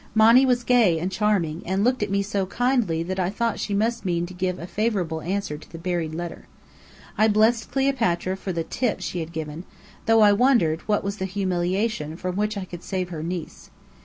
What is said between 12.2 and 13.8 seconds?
which I could save her niece.